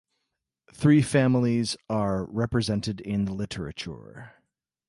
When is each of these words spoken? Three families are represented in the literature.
Three 0.73 1.03
families 1.03 1.77
are 1.87 2.25
represented 2.25 3.01
in 3.01 3.25
the 3.25 3.33
literature. 3.33 4.31